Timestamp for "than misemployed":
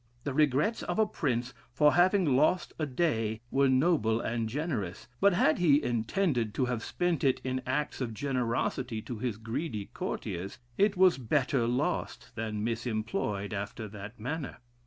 12.35-13.53